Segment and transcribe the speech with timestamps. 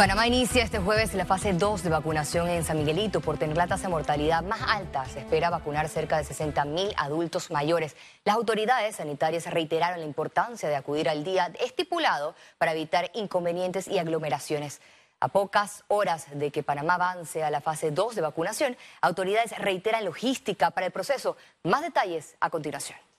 [0.00, 3.20] Panamá inicia este jueves la fase 2 de vacunación en San Miguelito.
[3.20, 6.90] Por tener la tasa de mortalidad más alta, se espera vacunar cerca de 60 mil
[6.96, 7.94] adultos mayores.
[8.24, 13.98] Las autoridades sanitarias reiteraron la importancia de acudir al día estipulado para evitar inconvenientes y
[13.98, 14.80] aglomeraciones.
[15.20, 20.06] A pocas horas de que Panamá avance a la fase 2 de vacunación, autoridades reiteran
[20.06, 21.36] logística para el proceso.
[21.62, 23.09] Más detalles a continuación.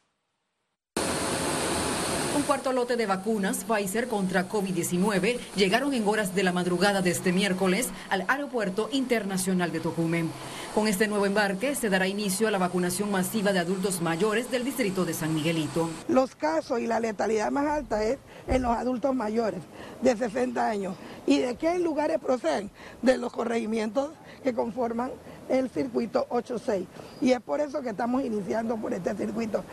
[2.34, 7.11] Un cuarto lote de vacunas Pfizer contra COVID-19 llegaron en horas de la madrugada de
[7.11, 10.32] este miércoles al Aeropuerto Internacional de Tocumen.
[10.73, 14.64] Con este nuevo embarque se dará inicio a la vacunación masiva de adultos mayores del
[14.64, 15.89] distrito de San Miguelito.
[16.07, 18.18] Los casos y la letalidad más alta es
[18.48, 19.59] en los adultos mayores
[20.01, 20.95] de 60 años.
[21.28, 22.71] ¿Y de qué lugares proceden?
[23.01, 24.11] De los corregimientos
[24.42, 25.11] que conforman
[25.50, 26.87] el circuito 86.
[27.20, 29.65] Y es por eso que estamos iniciando por este circuito.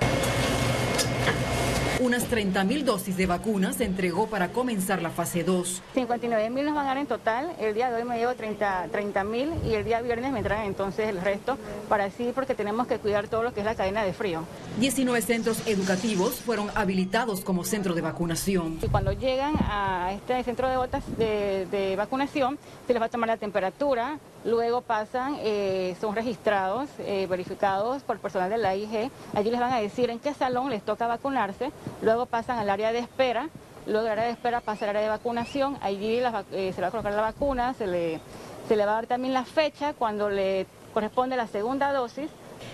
[2.00, 5.82] Unas 30.000 dosis de vacunas se entregó para comenzar la fase 2.
[5.96, 7.50] 59.000 nos van a dar en total.
[7.58, 11.08] El día de hoy me llevo 30 mil y el día viernes me traen entonces
[11.08, 14.12] el resto para así porque tenemos que cuidar todo lo que es la cadena de
[14.12, 14.44] frío.
[14.78, 18.78] 19 centros educativos fueron habilitados como centro de vacunación.
[18.80, 23.28] Y cuando llegan a este centro de, botas de, vacunación se les va a tomar
[23.28, 29.10] la temperatura, luego pasan, eh, son registrados, eh, verificados por personal de la IG.
[29.34, 32.92] Allí les van a decir en qué salón les toca vacunarse luego pasan al área
[32.92, 33.48] de espera,
[33.86, 36.20] luego del área de espera pasa al área de vacunación, allí
[36.52, 38.20] eh, se va a colocar la vacuna, se le,
[38.68, 42.30] se le va a dar también la fecha cuando le corresponde la segunda dosis.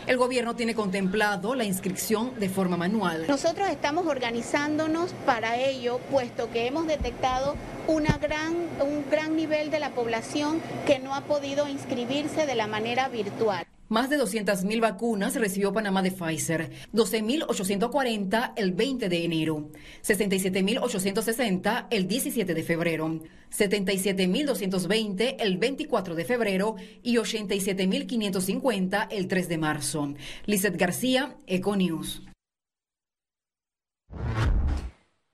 [0.06, 3.26] El gobierno tiene contemplado la inscripción de forma manual.
[3.28, 7.54] Nosotros estamos organizándonos para ello, puesto que hemos detectado
[7.86, 12.66] una gran, un gran nivel de la población que no ha podido inscribirse de la
[12.66, 13.66] manera virtual.
[13.88, 19.68] Más de 200.000 vacunas recibió Panamá de Pfizer, 12.840 el 20 de enero,
[20.02, 29.58] 67.860 el 17 de febrero, 77.220 el 24 de febrero y 87.550 el 3 de
[29.58, 30.14] marzo.
[30.46, 32.22] Lizeth García, Econews.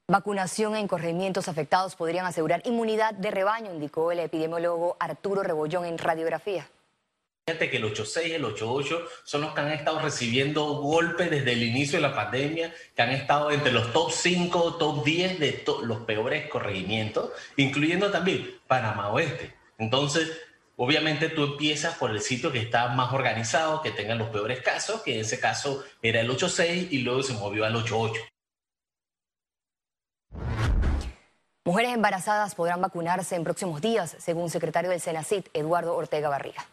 [0.09, 5.99] Vacunación en corregimientos afectados podrían asegurar inmunidad de rebaño, indicó el epidemiólogo Arturo Rebollón en
[5.99, 6.67] radiografía.
[7.51, 11.55] Fíjate que el 8.6 y el 8.8 son los que han estado recibiendo golpes desde
[11.55, 15.65] el inicio de la pandemia, que han estado entre los top 5, top 10 de
[15.83, 19.53] los peores corregimientos, incluyendo también Panamá Oeste.
[19.79, 20.31] Entonces,
[20.77, 25.03] obviamente tú empiezas por el sitio que está más organizado, que tenga los peores casos,
[25.03, 28.29] que en ese caso era el 8.6 y luego se movió al 8.8.
[31.65, 36.65] Mujeres embarazadas podrán vacunarse en próximos días, según secretario del Senacit, Eduardo Ortega Barriga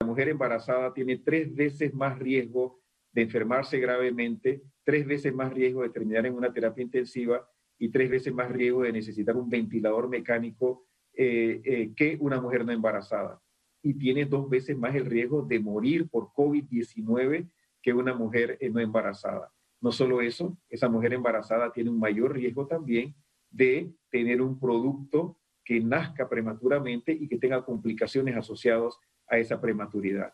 [0.00, 2.80] la mujer embarazada tiene tres veces más riesgo
[3.12, 8.10] de enfermarse gravemente, tres veces más riesgo de terminar en una terapia intensiva y tres
[8.10, 13.40] veces más riesgo de necesitar un ventilador mecánico eh, eh, que una mujer no embarazada.
[13.82, 17.48] Y tiene dos veces más el riesgo de morir por COVID-19
[17.80, 19.52] que una mujer eh, no embarazada.
[19.80, 23.14] No solo eso, esa mujer embarazada tiene un mayor riesgo también
[23.50, 28.98] de tener un producto que nazca prematuramente y que tenga complicaciones asociadas
[29.34, 30.32] a esa prematuridad.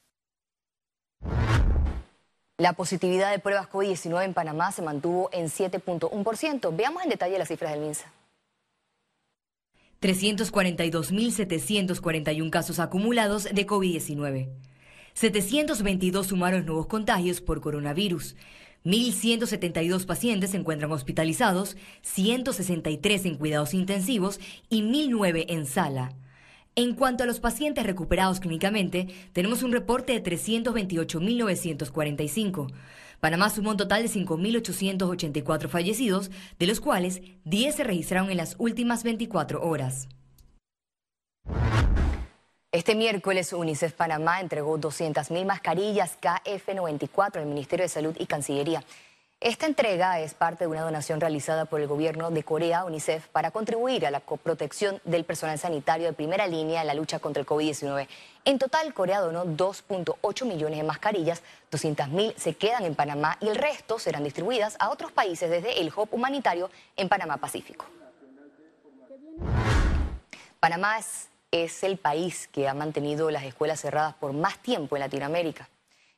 [2.59, 6.77] La positividad de pruebas COVID-19 en Panamá se mantuvo en 7.1%.
[6.77, 8.13] Veamos en detalle las cifras del MINSA.
[10.03, 14.51] 342.741 casos acumulados de COVID-19.
[15.15, 18.37] 722 sumaron nuevos contagios por coronavirus.
[18.85, 24.41] 1.172 pacientes se encuentran hospitalizados, 163 en cuidados intensivos
[24.71, 26.15] y 1.009 en sala.
[26.77, 32.73] En cuanto a los pacientes recuperados clínicamente, tenemos un reporte de 328.945.
[33.19, 38.55] Panamá sumó un total de 5.884 fallecidos, de los cuales 10 se registraron en las
[38.59, 40.09] últimas 24 horas.
[42.73, 48.85] Este miércoles UNICEF Panamá entregó 200.000 mascarillas KF94 al Ministerio de Salud y Cancillería.
[49.43, 53.51] Esta entrega es parte de una donación realizada por el gobierno de Corea, UNICEF, para
[53.51, 57.47] contribuir a la protección del personal sanitario de primera línea en la lucha contra el
[57.47, 58.07] COVID-19.
[58.45, 61.43] En total, Corea donó 2.8 millones de mascarillas,
[61.73, 65.89] 200.000 se quedan en Panamá y el resto serán distribuidas a otros países desde el
[65.89, 67.87] Hub humanitario en Panamá Pacífico.
[70.61, 70.99] Panamá
[71.51, 75.67] es el país que ha mantenido las escuelas cerradas por más tiempo en Latinoamérica.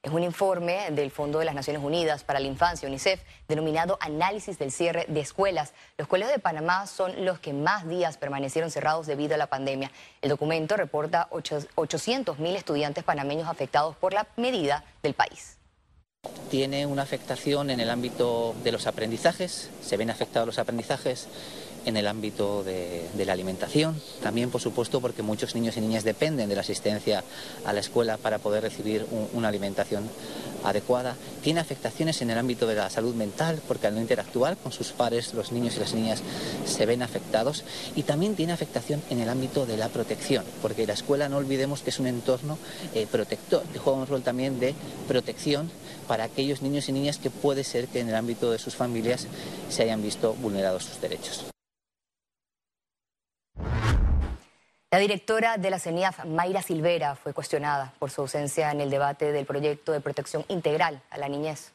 [0.05, 4.59] Es un informe del Fondo de las Naciones Unidas para la Infancia, UNICEF, denominado Análisis
[4.59, 5.75] del cierre de escuelas.
[5.97, 9.93] Los colegios de Panamá son los que más días permanecieron cerrados debido a la pandemia.
[10.21, 15.59] El documento reporta 800 mil estudiantes panameños afectados por la medida del país.
[16.51, 21.29] Tiene una afectación en el ámbito de los aprendizajes, se ven afectados los aprendizajes
[21.85, 26.49] en el ámbito de, la alimentación, también por supuesto porque muchos niños y niñas dependen
[26.49, 27.23] de la asistencia
[27.65, 30.09] a la escuela para poder recibir una alimentación
[30.65, 34.73] adecuada, tiene afectaciones en el ámbito de la salud mental, porque al no interactuar con
[34.73, 36.23] sus pares, los niños y las niñas
[36.65, 37.65] se ven afectados,
[37.97, 41.83] y también tiene afectación en el ámbito de la protección, porque la escuela no olvidemos
[41.83, 42.59] que es un entorno
[42.95, 44.75] eh, protector, que juega un rol también de
[45.09, 45.71] protección
[46.07, 49.27] para aquellos niños y niñas que puede ser que en el ámbito de sus familias
[49.69, 51.53] se hayan visto vulnerados sus derechos.
[54.93, 59.33] La directora de la CENIAF, Mayra Silvera, fue cuestionada por su ausencia en el debate
[59.33, 61.73] del proyecto de protección integral a la niñez.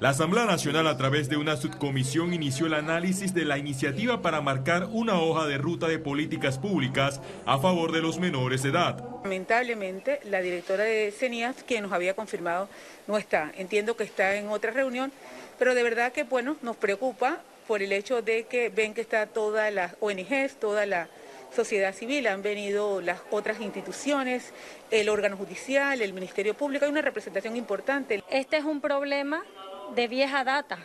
[0.00, 4.40] La Asamblea Nacional a través de una subcomisión inició el análisis de la iniciativa para
[4.40, 9.04] marcar una hoja de ruta de políticas públicas a favor de los menores de edad.
[9.22, 12.70] Lamentablemente, la directora de CENIAF, quien nos había confirmado,
[13.06, 13.52] no está.
[13.58, 15.12] Entiendo que está en otra reunión,
[15.58, 19.28] pero de verdad que bueno, nos preocupa por el hecho de que ven que está
[19.28, 21.08] todas las ONGs, toda la
[21.54, 24.52] sociedad civil, han venido las otras instituciones,
[24.90, 28.24] el órgano judicial, el Ministerio Público, hay una representación importante.
[28.28, 29.44] Este es un problema
[29.94, 30.80] de vieja data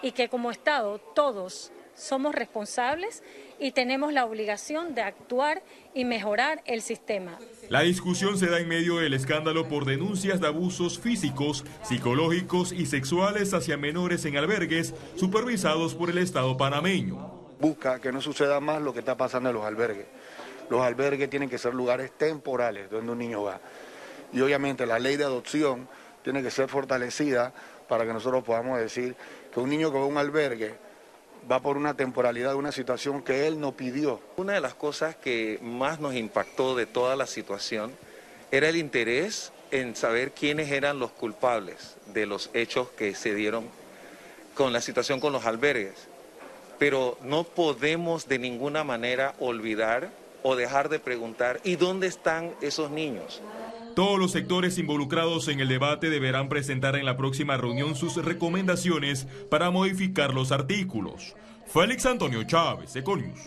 [0.00, 3.22] y que como Estado todos somos responsables
[3.58, 5.62] y tenemos la obligación de actuar
[5.94, 7.38] y mejorar el sistema.
[7.68, 12.86] La discusión se da en medio del escándalo por denuncias de abusos físicos, psicológicos y
[12.86, 17.36] sexuales hacia menores en albergues supervisados por el Estado panameño.
[17.60, 20.06] Busca que no suceda más lo que está pasando en los albergues.
[20.70, 23.60] Los albergues tienen que ser lugares temporales donde un niño va.
[24.32, 25.88] Y obviamente la ley de adopción
[26.22, 27.52] tiene que ser fortalecida
[27.88, 29.16] para que nosotros podamos decir
[29.52, 30.87] que un niño que va a un albergue
[31.50, 34.20] va por una temporalidad una situación que él no pidió.
[34.36, 37.92] Una de las cosas que más nos impactó de toda la situación
[38.50, 43.66] era el interés en saber quiénes eran los culpables de los hechos que se dieron
[44.54, 46.08] con la situación con los albergues.
[46.78, 50.10] Pero no podemos de ninguna manera olvidar
[50.42, 53.42] o dejar de preguntar, ¿y dónde están esos niños?
[53.98, 59.26] Todos los sectores involucrados en el debate deberán presentar en la próxima reunión sus recomendaciones
[59.50, 61.34] para modificar los artículos.
[61.66, 63.40] Félix Antonio Chávez, Econius.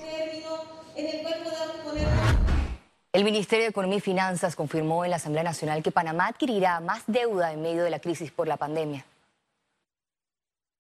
[3.14, 7.04] El Ministerio de Economía y Finanzas confirmó en la Asamblea Nacional que Panamá adquirirá más
[7.08, 9.06] deuda en medio de la crisis por la pandemia.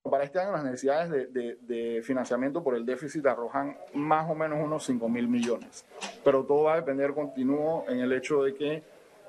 [0.03, 4.59] Para este año las necesidades de, de, financiamiento por el déficit arrojan más o menos
[4.62, 5.85] unos 5 mil millones,
[6.25, 8.83] pero todo va a depender continuo en el hecho de que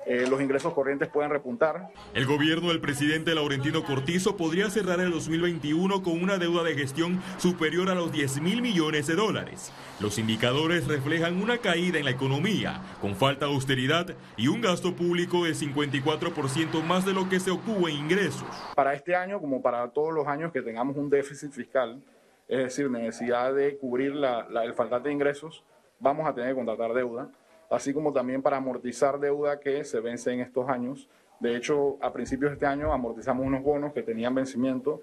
[0.05, 1.89] eh, los ingresos corrientes pueden repuntar.
[2.13, 7.21] El gobierno del presidente Laurentino Cortizo podría cerrar el 2021 con una deuda de gestión
[7.37, 9.71] superior a los 10 mil millones de dólares.
[9.99, 14.95] Los indicadores reflejan una caída en la economía, con falta de austeridad y un gasto
[14.95, 18.45] público de 54% más de lo que se obtuvo en ingresos.
[18.75, 22.01] Para este año, como para todos los años que tengamos un déficit fiscal,
[22.47, 25.63] es decir, necesidad de cubrir la, el faltante de ingresos,
[25.99, 27.29] vamos a tener que contratar deuda
[27.69, 31.09] así como también para amortizar deuda que se vence en estos años.
[31.39, 35.01] De hecho, a principios de este año amortizamos unos bonos que tenían vencimiento,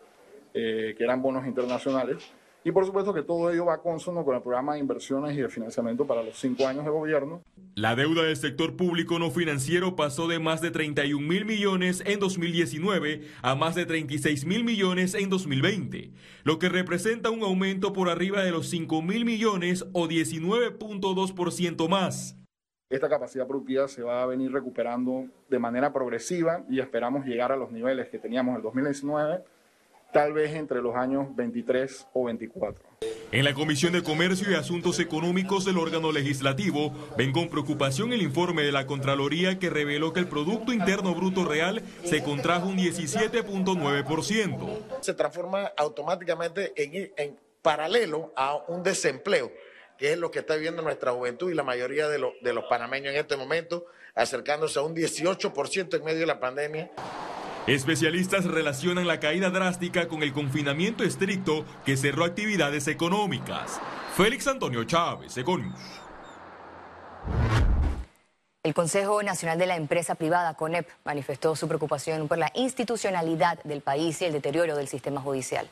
[0.54, 2.32] eh, que eran bonos internacionales.
[2.62, 5.48] Y por supuesto que todo ello va consono con el programa de inversiones y de
[5.48, 7.42] financiamiento para los cinco años de gobierno.
[7.74, 12.20] La deuda del sector público no financiero pasó de más de 31 mil millones en
[12.20, 16.12] 2019 a más de 36 mil millones en 2020,
[16.44, 22.40] lo que representa un aumento por arriba de los 5 mil millones o 19.2% más
[22.91, 27.56] esta capacidad productiva se va a venir recuperando de manera progresiva y esperamos llegar a
[27.56, 29.44] los niveles que teníamos en el 2019,
[30.13, 32.82] tal vez entre los años 23 o 24.
[33.31, 38.23] En la Comisión de Comercio y Asuntos Económicos del órgano legislativo ven con preocupación el
[38.23, 42.77] informe de la Contraloría que reveló que el Producto Interno Bruto Real se contrajo un
[42.77, 44.79] 17.9%.
[45.01, 49.53] Se transforma automáticamente en, en paralelo a un desempleo
[50.00, 53.12] que es lo que está viviendo nuestra juventud y la mayoría de, de los panameños
[53.12, 56.90] en este momento, acercándose a un 18% en medio de la pandemia.
[57.66, 63.78] Especialistas relacionan la caída drástica con el confinamiento estricto que cerró actividades económicas.
[64.16, 65.78] Félix Antonio Chávez, Econius.
[68.62, 73.82] El Consejo Nacional de la Empresa Privada, CONEP, manifestó su preocupación por la institucionalidad del
[73.82, 75.69] país y el deterioro del sistema judicial.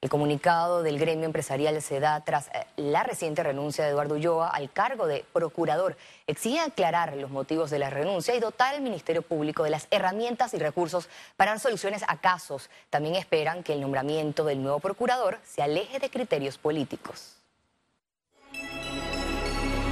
[0.00, 4.48] El comunicado del gremio empresarial se da tras eh, la reciente renuncia de Eduardo Ulloa
[4.48, 5.96] al cargo de procurador.
[6.28, 10.54] Exige aclarar los motivos de la renuncia y dotar al Ministerio Público de las herramientas
[10.54, 12.70] y recursos para dar soluciones a casos.
[12.90, 17.34] También esperan que el nombramiento del nuevo procurador se aleje de criterios políticos.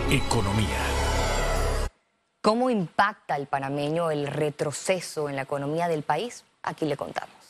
[0.08, 0.78] Economía.
[2.42, 6.44] ¿Cómo impacta el panameño el retroceso en la economía del país?
[6.62, 7.45] Aquí le contamos.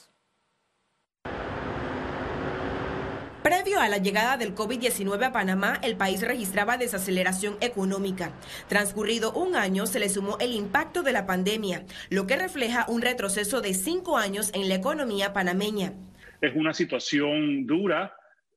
[3.46, 8.32] Previo a la llegada del COVID-19 a Panamá, el país registraba desaceleración económica.
[8.68, 13.02] Transcurrido un año, se le sumó el impacto de la pandemia, lo que refleja un
[13.02, 15.92] retroceso de cinco años en la economía panameña.
[16.40, 18.16] Es una situación dura,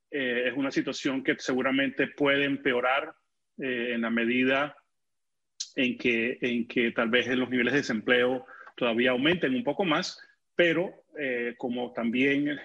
[0.09, 3.13] eh, es una situación que seguramente puede empeorar
[3.59, 4.75] eh, en la medida
[5.75, 8.43] en que, en que tal vez los niveles de desempleo
[8.75, 10.19] todavía aumenten un poco más,
[10.55, 12.59] pero eh, como también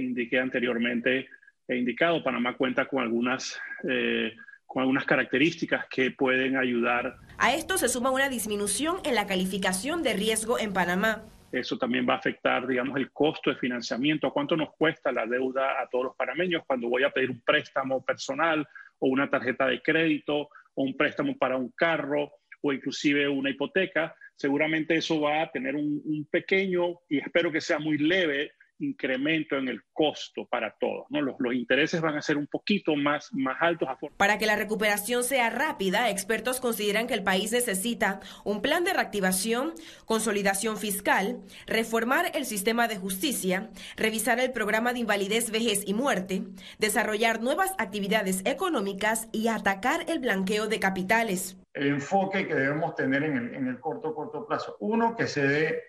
[0.00, 1.28] indiqué anteriormente,
[1.76, 4.34] indicado, Panamá cuenta con algunas, eh,
[4.66, 7.16] con algunas características que pueden ayudar.
[7.38, 11.22] A esto se suma una disminución en la calificación de riesgo en Panamá.
[11.52, 15.80] Eso también va a afectar, digamos, el costo de financiamiento, cuánto nos cuesta la deuda
[15.82, 18.66] a todos los panameños cuando voy a pedir un préstamo personal
[19.00, 22.30] o una tarjeta de crédito o un préstamo para un carro
[22.62, 24.14] o inclusive una hipoteca.
[24.36, 29.56] Seguramente eso va a tener un, un pequeño, y espero que sea muy leve, incremento
[29.56, 31.06] en el costo para todos.
[31.10, 31.20] ¿no?
[31.20, 33.88] Los, los, intereses van a ser un poquito más, más altos.
[34.16, 38.92] Para que la recuperación sea rápida, expertos consideran que el país necesita un plan de
[38.92, 39.74] reactivación,
[40.06, 46.42] consolidación fiscal, reformar el sistema de justicia, revisar el programa de invalidez, vejez y muerte,
[46.78, 51.56] desarrollar nuevas actividades económicas y atacar el blanqueo de capitales.
[51.72, 54.76] El enfoque que debemos tener en el, en el corto, corto plazo.
[54.80, 55.82] Uno, que se dé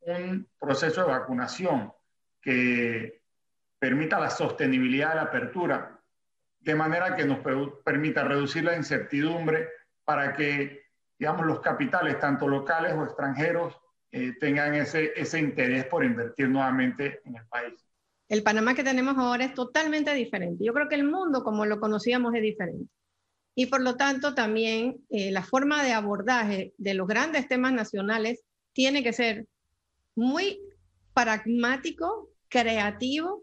[0.00, 1.92] un proceso de vacunación
[2.44, 3.22] que
[3.78, 5.98] permita la sostenibilidad de la apertura,
[6.60, 7.38] de manera que nos
[7.84, 9.68] permita reducir la incertidumbre
[10.04, 10.84] para que,
[11.18, 13.74] digamos, los capitales, tanto locales o extranjeros,
[14.12, 17.74] eh, tengan ese, ese interés por invertir nuevamente en el país.
[18.28, 20.64] El Panamá que tenemos ahora es totalmente diferente.
[20.64, 22.86] Yo creo que el mundo como lo conocíamos es diferente.
[23.54, 28.42] Y por lo tanto también eh, la forma de abordaje de los grandes temas nacionales
[28.72, 29.46] tiene que ser
[30.14, 30.60] muy
[31.14, 33.42] pragmático, creativo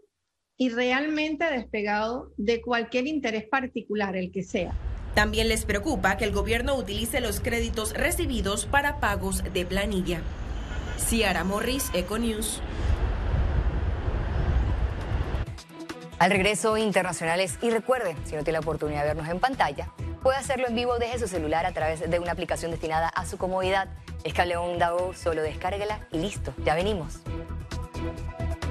[0.56, 4.72] y realmente despegado de cualquier interés particular, el que sea.
[5.14, 10.22] También les preocupa que el gobierno utilice los créditos recibidos para pagos de planilla.
[10.96, 12.62] Ciara Morris, Econews.
[16.18, 17.58] Al regreso, internacionales.
[17.60, 19.92] Y recuerde, si no tiene la oportunidad de vernos en pantalla,
[20.22, 23.36] puede hacerlo en vivo desde su celular a través de una aplicación destinada a su
[23.36, 23.88] comodidad.
[24.24, 27.20] Es Cable Onda solo descárguela y listo, ya venimos.